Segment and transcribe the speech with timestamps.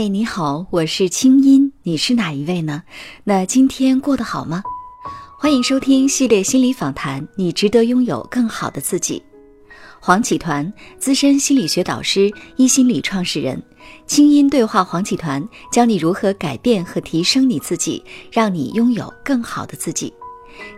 [0.00, 2.84] 嗨，你好，我是清音，你是哪一位呢？
[3.22, 4.62] 那今天过得好吗？
[5.38, 9.22] 欢迎收听系列心理访谈，你值得拥有更好的自己。
[10.00, 13.62] 黄启团，资深心理学导师，一心理创始人，
[14.06, 20.10] 清音对话黄启团，教你如何改变和提升你自己，让你拥有更好的自己。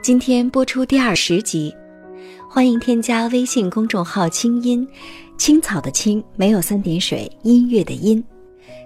[0.02, 1.72] 今天播出第二十集，
[2.50, 4.84] 欢迎添加微信公众号“清音
[5.38, 8.20] 青草”的青，没有三点水，音乐的音，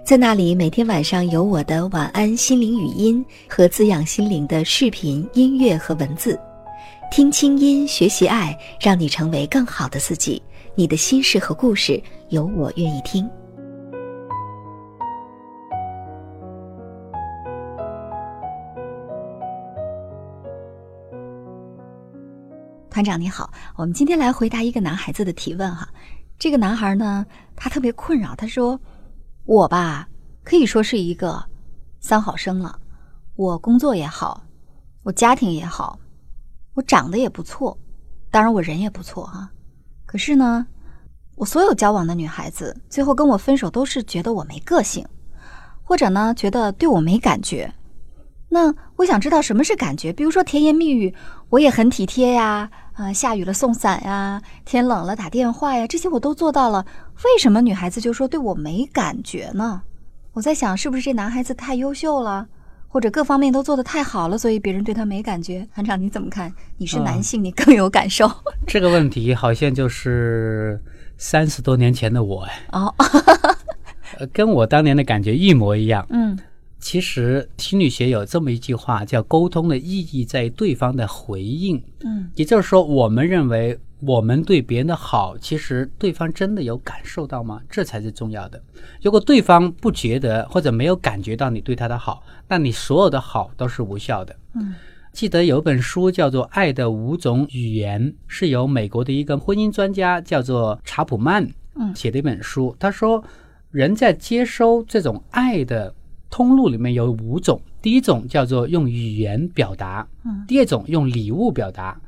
[0.03, 6.39] 在那里每天晚上有我的晚安心灵语音和滋养心灵的视频、音乐和文字。
[7.11, 10.41] 听清音，学习爱，让你成为更好的自己。
[10.75, 13.29] 你的心事和故事，有我愿意听。
[22.89, 25.87] 团长你好，我们今天来回答一个男孩子的提问哈。
[26.39, 27.25] 这个男孩呢，
[27.55, 28.79] 他特别困扰，他说
[29.47, 30.09] ：“我吧，
[30.43, 31.41] 可以说是一个
[32.01, 32.77] 三好生了，
[33.37, 34.43] 我工作也好，
[35.03, 35.97] 我家庭也好。”
[36.75, 37.75] 我长得也不错，
[38.29, 39.49] 当然我人也不错啊。
[40.05, 40.67] 可是呢，
[41.35, 45.07] 我所有交往的女孩子最后跟我分手，都是觉得我没个性，
[45.81, 47.73] 或者呢觉得对我没感觉。
[48.49, 50.11] 那我想知道什么是感觉？
[50.11, 51.15] 比如说甜言蜜语，
[51.49, 52.69] 我也很体贴呀，
[53.13, 56.85] 下雨了送伞呀，天冷了打电话呀，这些我都做到了。
[57.23, 59.81] 为什么女孩子就说对我没感觉呢？
[60.33, 62.47] 我在想，是不是这男孩子太优秀了？
[62.89, 65.67] 或者各方面都做得太好了，所以别人对他没感觉。
[65.75, 66.51] 团长你怎么看？
[66.77, 68.31] 你是男性，你更有感受。
[68.65, 70.81] 这个问题好像就是
[71.17, 72.95] 三十多年前的我哎，哦，
[74.31, 76.05] 跟我当年的感觉一模一样。
[76.09, 76.37] 嗯，
[76.79, 81.81] 其实心理学有这么一句话，叫沟通的意义在于对方的回应。
[82.03, 83.79] 嗯，也就是说，我们认为。
[84.01, 87.59] 我们对别人的好，其实对方真的有感受到吗？
[87.67, 88.61] 这才是重要的。
[89.01, 94.35] 如果对方不觉得或者没有感觉到你对他的好，那你所有的好都是无效的。
[94.53, 94.75] 嗯，
[95.13, 101.49] 记得有本书叫做《爱的五种语言》，是由美国的一个婚姻专家叫做查普曼
[101.95, 102.75] 写的一本书。
[102.77, 103.23] 他说，
[103.71, 105.91] 人在接收这种爱的
[106.29, 111.99] 通路里面有五种，第一种叫做用语言表达，嗯，第二种用礼物表达。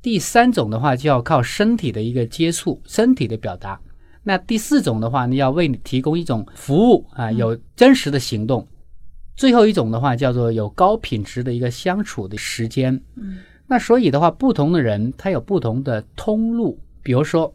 [0.00, 3.80] 第三种的话就要靠身体的一个接触，身体的表达。
[4.22, 8.66] 那第四种的话，你要为你提供一种服务啊，有真实的行动。
[9.36, 12.94] 最后一种的话叫做有高品质的一个相处的时间。
[13.16, 16.78] 嗯，那所以的话，不同的人他有不同的通路。
[17.02, 17.52] 比如说，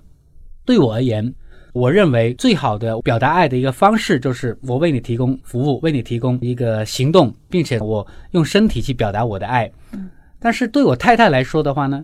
[0.63, 1.33] 对我而言，
[1.73, 9.71] 我认为最好的表达爱的一个方式就是我为你提供服务，为你提供一个行动，并且我用身体去表达我的爱。
[9.93, 10.09] 嗯，
[10.39, 12.03] 但是对我太太来说的话呢？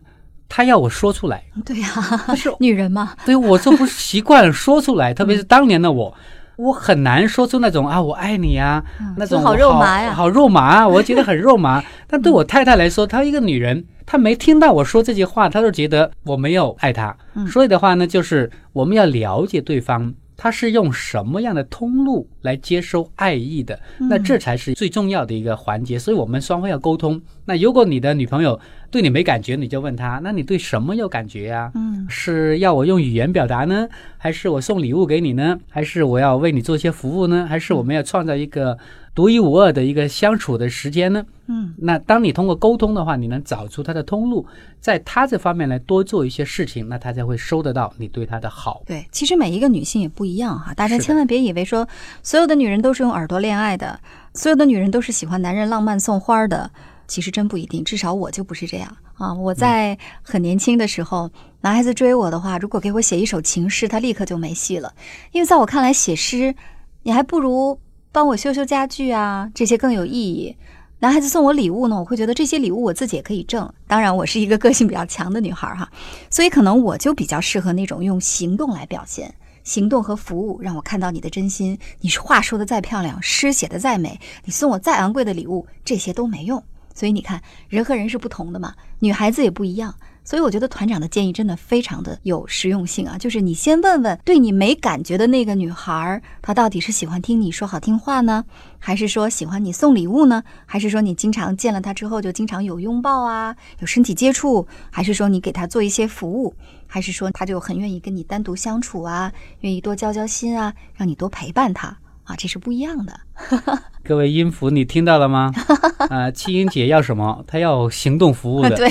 [0.50, 1.88] 她要我说出来，对呀，
[2.34, 6.14] 是 女人嘛，对我就不习惯说出来， 特别是当年的我，
[6.56, 8.82] 我很难说出那种啊，我爱你呀，
[9.18, 11.84] 那种好肉麻呀，好肉麻，我觉得很肉麻。
[12.08, 17.16] 但对我太太来说，她一个女人，她没听到我说这句话，她就觉得我没有爱她。
[17.52, 20.14] 所以的话呢，就是我们要了解对方。
[20.40, 23.78] 他是用什么样的通路来接收爱意的？
[24.00, 26.00] 那这才是最重要的一个环节。
[26.00, 27.22] 所以，我们双方要沟通。
[27.46, 28.60] 那如果你的女朋友
[28.90, 31.72] 对你没感觉，你就问她：那你对什么有感觉呀？
[31.76, 33.88] 嗯，是要我用语言表达呢，
[34.18, 35.60] 还是我送礼物给你呢？
[35.70, 37.46] 还是我要为你做一些服务呢？
[37.48, 38.78] 还是我们要创造一个？
[39.18, 41.26] 独一无二的一个相处的时间呢？
[41.48, 44.46] 嗯，那当你通过沟通的话，你能找出他的通路，
[44.80, 48.84] 在他这方面来多做一些事情，那他才会收得到你对他的好。
[48.86, 51.88] 对，其实每一个女性也不一样哈，大家千万别以为说
[52.22, 54.00] 所所有的女人都是用耳朵恋爱的，
[54.36, 56.70] 所有的女人都是喜欢男人浪漫送花的，
[57.08, 57.84] 其实真不一定。
[57.84, 59.34] 至少我就不是这样啊！
[59.34, 61.32] 我在很年轻的时候，
[61.62, 64.94] 男孩子追我的话，如果给我写一首情诗，他立刻就没戏了，
[65.32, 66.54] 因为在我看来，写诗
[67.02, 67.80] 你还不如。
[68.12, 70.56] 帮我修修家具啊，这些更有意义。
[71.00, 73.74] 男孩子送我礼物呢，我会觉得这些礼物我自己也可以挣。
[73.88, 75.90] 当然，我是一个个性比较强的女孩哈，
[76.30, 79.34] 所以可能我就比较适合那种用行动来表现，
[79.68, 81.78] 行动和服务让我看到你的真心。
[82.00, 86.64] 你是话说的再漂亮，诗写的再美，你送我再昂贵的礼物，这些都没用。
[86.98, 87.40] 所以你看，
[87.70, 89.94] 人和人是不同的嘛，女孩子也不一样。
[90.24, 98.44] 所以我觉得团长的建议真的非常的有实用性啊，就是你先问问对你没感觉的那个女孩，她到底是喜欢听你说好听话呢，
[98.80, 106.56] 还是说喜欢你送礼物呢，还是说你经常见了她之后就经常有拥抱啊，有身体接触，还是说你给她做一些服务，
[106.88, 113.18] 还是说她就很愿意跟你单独相处啊，愿意多交交心啊，让你多陪伴她啊，这是不一样的
[114.08, 115.52] 各位音符，你听到了吗？
[116.10, 117.44] 啊，青音姐要什么？
[117.46, 118.74] 她要行动服务的。
[118.78, 118.90] 对，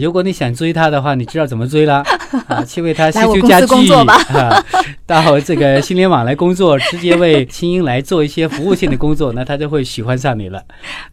[0.00, 2.04] 如果你想追她的话，你知道怎么追了？
[2.46, 4.64] 啊，去为她修修家具啊，
[5.04, 10.62] 到这个新联网来工作，直接为青音来做一些服务性的工作，那她就会喜欢上你了。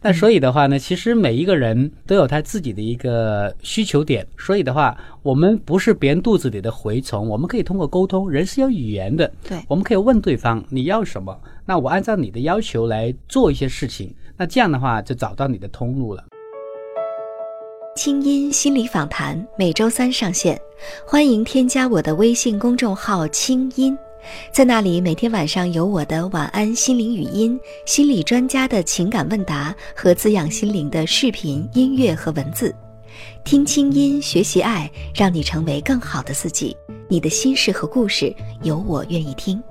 [0.00, 11.36] 那所以的话呢，其实每一个人都有他自己的一个需求点，所以的话，我们不是别人肚子里的蛔虫，我们可以通过沟通，人是有语言的，对我们可以问对方你要什么，
[11.70, 16.24] 那我按照你的要求来做一些事情，那这样的话就找到你的通路了。
[17.94, 20.60] 清音心理访谈每周三上线，
[21.06, 23.96] 欢迎添加我的微信公众号“清音”，
[24.52, 27.56] 在那里每天晚上有我的晚安心灵语音、
[27.86, 32.74] 心理专家的情感问答和滋养心灵的视频、音乐和文字。
[33.44, 36.76] 听清音，学习爱，让你成为更好的自己。
[37.08, 38.34] 你的心事和故事，
[38.64, 39.62] 有我愿意听。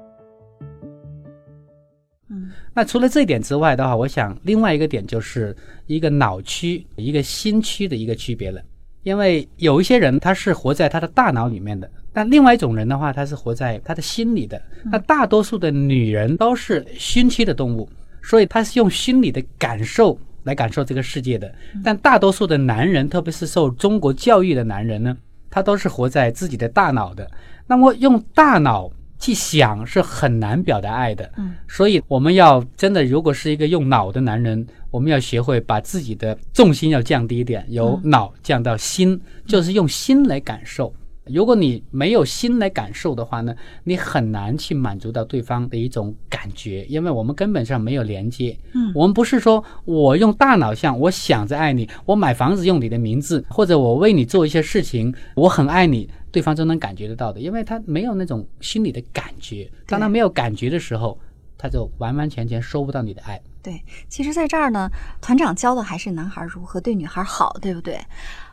[2.79, 5.53] 嗯那除了这一点之外的话，我想另外一个点就是
[5.85, 8.61] 一个脑区、一个心区的一个区别了。
[9.03, 14.61] 因为有一些人他是活在他的大脑里面的，但另外一种人的话，他是活在他的心里的。
[14.85, 17.89] 那大多数的女人都是心区的动物，
[18.23, 21.53] 所以她是用心理的感受来感受这个世界的。
[21.83, 25.17] 但大多数的男人，特别是受中国教育的男人呢，
[25.49, 27.29] 他都是活在自己的大脑的。
[27.67, 28.89] 那么用大脑
[29.19, 31.29] 去想是很难表达爱的。
[31.37, 40.93] 嗯，所以我们要真的，如果是一个用脑的男人，我们要学会把自己的重心要降低一点，由脑降到心，就是用心来感受。
[41.33, 48.57] 如果你没有心来感受的话呢，你很难去满足到对方的一种感觉，因为我们根本上没有连接。
[48.73, 59.69] 嗯我们不是说我用大脑想，我想着爱你，我买房子用你的名字，或者我为你做一些事情，我很爱你，对方就能感觉得到的，因为他没有那种心理的感觉。
[59.85, 61.19] 当他没有感觉的时候，
[61.57, 63.39] 他就完完全全收不到你的爱。
[63.61, 64.89] 对，其实在这儿呢，
[65.21, 67.99] 团长教的还是男孩如何对女孩好，对不对？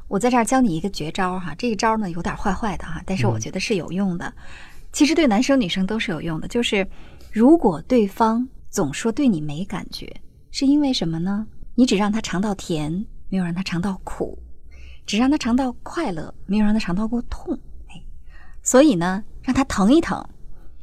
[0.09, 4.33] 我在这儿教你一个绝招哈，这一招呢有点坏坏的哈，但是我觉得是有用的。
[4.93, 6.87] 其实对男生女生都是有用的，就是
[7.33, 10.11] 如果对方总说对你没感觉，
[10.51, 11.47] 是因为什么呢？
[11.75, 14.39] 你只让他尝到甜，没有让他尝到苦；
[15.05, 17.59] 只让他尝到快乐，没有让他尝到过痛。
[17.89, 18.01] 哎，
[18.63, 20.25] 所以呢，让他疼一疼，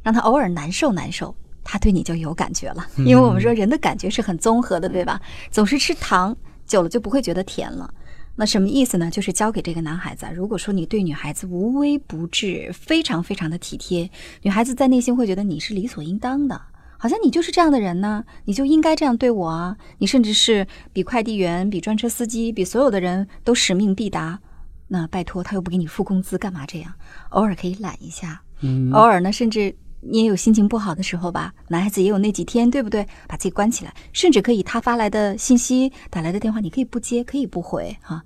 [0.02, 1.34] 让他偶尔难受难受，
[1.64, 2.86] 他对你就有感觉了。
[3.04, 5.20] 因为我们说人的感觉是很综合的，对吧？
[5.50, 6.36] 总是吃糖
[6.66, 7.92] 久了就不会觉得甜了。
[8.36, 9.10] 那什么意思呢？
[9.10, 14.10] 就是教给这个男孩子啊，如果说你对女孩子无微不至，非常非常的体贴，
[14.42, 16.60] 女孩子在内心会觉得你是理所应当的，
[16.98, 19.76] 好像你就是这样的人呢，你就应该这样对我啊。
[19.98, 24.40] 你甚至是比快递员、比专车司机、比所有的人都使命必达。
[24.88, 26.92] 那拜托，他又不给你付工资，干嘛这样？
[27.30, 29.74] 偶尔可以懒一下，嗯偶尔呢，甚至
[30.06, 33.06] 你也有心情不好的时候吧，男孩子也有那几天，对不对？
[33.26, 38.22] 把自己关起来，甚至可以他发来的信息、打来的电话，你可以不接，可以不回哈、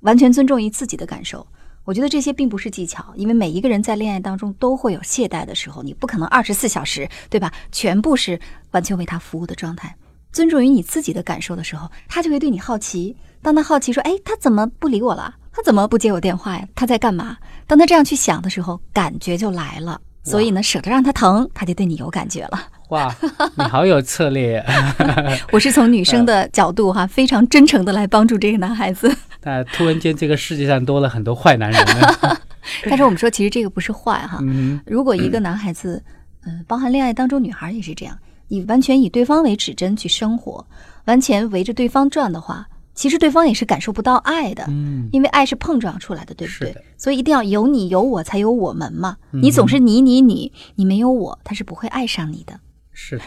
[0.00, 1.46] 完全尊重于自己的感受。
[1.84, 7.52] 我觉得这些并不是技巧，因为每一个人在恋爱当中都会有懈怠的时候，你不可能二十四小时，对吧？
[7.72, 8.38] 全部是
[8.70, 9.94] 完全为他服务的状态。
[10.30, 13.16] 尊重于你自己的感受的时候，他就会对你好奇。
[13.42, 15.34] 当他好奇说：“哎，他怎么不理我了？
[15.52, 16.68] 他怎么不接我电话呀？
[16.74, 17.36] 他在干嘛？”
[17.66, 20.00] 当他这样去想的时候，感觉就来了。
[20.22, 22.68] 所以呢，舍得让他疼，他就对你有感觉了。
[22.90, 23.14] 哇，
[23.56, 24.64] 你好有策略。
[25.50, 29.14] 我是从女生的角度哈，非常真诚的来帮助这个男孩子。
[29.42, 32.38] 那突然间，这个世界上多了很多坏男人呢。
[32.84, 34.38] 但是我们说，其实这个不是坏哈。
[34.42, 36.02] 嗯，如果一个男孩子，
[36.44, 38.16] 嗯、包含恋爱当中女孩也是这样，
[38.48, 40.64] 你完全以对方为指针去生活，
[41.06, 44.64] 完全围着对方转的话，其实对方也是感受不到爱的。
[44.68, 46.76] 嗯，因为爱是碰撞出来的，对不对？
[46.96, 49.16] 所以一定要有你有我才有我们嘛。
[49.32, 52.60] 嗯你总是你你你，你没有我，他是不会爱上你的。
[52.92, 53.24] 是的。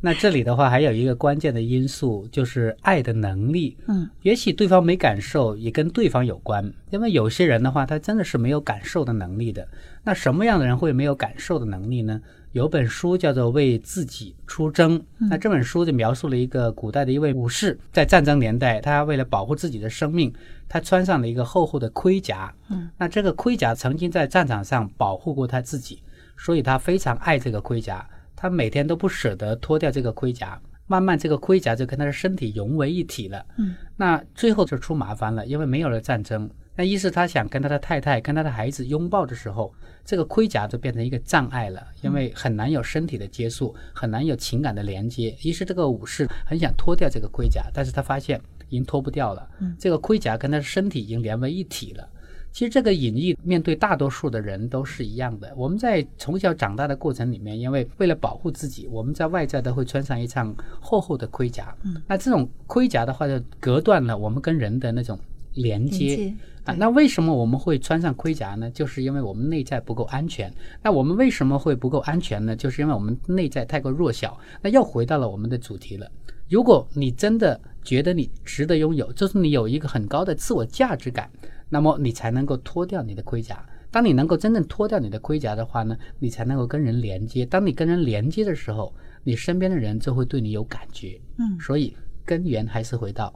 [0.00, 3.76] 那这里的话，还有一个关键的因素，就是爱的能力。
[3.88, 6.70] 嗯，也许对方没感受，也跟对方有关。
[6.90, 9.66] 因为有些人的话，他真的是没有感受的能力的。
[10.04, 12.20] 那什么样的人会没有感受的能力呢？
[12.54, 14.96] 有本书叫做《为自己出征》，
[15.28, 20.32] 那这本书就描述了一个古代的一位武士，在战争年代，他为了保护自己的生命，
[20.68, 22.54] 他穿上了一个厚厚的盔甲。
[22.68, 26.00] 嗯，那这个盔甲曾经在战场上保护过他自己，
[26.36, 30.56] 所以他非常爱这个盔甲，他每天都不舍得脱掉这个盔甲。
[30.86, 33.44] 慢慢，这个盔甲就跟他的身体融为一体了。
[33.58, 36.48] 嗯，那最后就出麻烦了，因为没有了战争。
[36.76, 39.72] 那一是他想跟他的太太、跟他的孩子拥抱的时候，
[40.04, 45.36] 这个盔甲就变成一个障碍了，因为很难有身体的接触，很难有情感的连接。
[45.44, 52.08] 于是这个武士很想脱掉这个盔甲，但是他发现已经脱不掉了，这个盔甲跟他的身体已经连为一体了。
[52.50, 55.52] 其实这个隐喻面对大多数的人都是一样的。
[55.56, 61.76] 我们在从小长大的过程里面，因为为了保护自己，我们在外在都会穿上一层厚厚的盔甲。
[61.82, 65.18] 嗯，那这种盔甲的话，就隔断了我们跟人的那种
[65.54, 66.34] 连接
[66.64, 66.74] 啊。
[66.74, 68.70] 那为什么我们会穿上盔甲呢？
[68.70, 70.52] 就是因为我们内在不够安全。
[70.82, 72.54] 那我们为什么会不够安全呢？
[72.54, 74.38] 就是因为我们内在太过弱小。
[74.62, 76.10] 那又回到了我们的主题了。
[76.48, 81.30] 如果你真的觉得你值得拥有，就是你有一个很高的自我价值感。
[81.70, 83.64] 那么你才能够脱掉你的盔甲。
[83.90, 87.46] 当你能够真正脱掉你的盔甲的话呢，你才能够跟人连接。
[87.46, 88.92] 当你跟人连接的时候，
[89.22, 91.20] 你身边的人就会对你有感觉。
[91.38, 93.32] 嗯，所以根源还是回到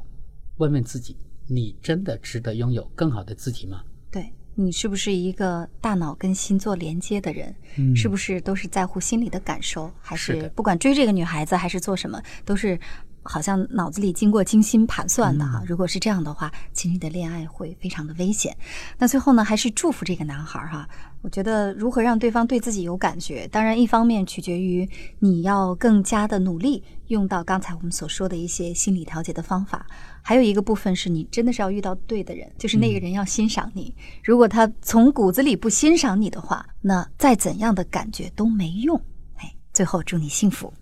[0.57, 1.17] 问问自己：
[1.49, 3.83] 你真的值得拥有更好的自己吗？
[4.11, 7.55] 对你是不是一个大脑跟心做连接的人？
[7.77, 9.91] 嗯，是不是都是在乎心里的感受？
[10.01, 12.79] 还是不管追这个女孩子还是做什么，都是？
[13.25, 18.57] 好像脑子里经过精心盘算的哈，如果是这样的话，其实你的恋爱会非常的危险。
[18.97, 20.89] 那最后呢，还是祝福这个男孩哈。
[21.21, 29.87] 我觉得如何让对方对自己有感觉，当然一方面取决于你要更加的努力，用到刚才我们所说的一些心理调节的方法。
[30.23, 33.95] 还有一个部分是你真的是要遇到对的人，就是那个人要欣赏你。
[34.23, 39.01] 如果他从骨子里不欣赏你的话，那再怎样的感觉都没用。
[39.37, 40.73] 哎，最后祝你幸福。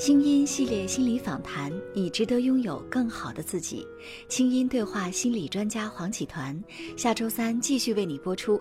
[0.00, 3.86] 清音系列心理访谈，你值得拥有更好的自己。
[4.30, 6.58] 清音对话心理专家黄启团，
[6.96, 8.58] 下周三继续为你播出。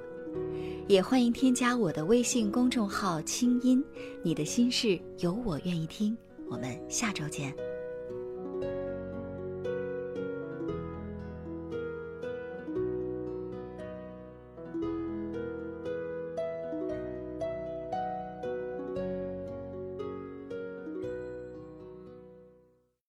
[0.90, 3.82] 也欢迎添加我的微信公众号“清音”，
[4.22, 6.16] 你的心事有我愿意听。
[6.50, 7.56] 我们下周见。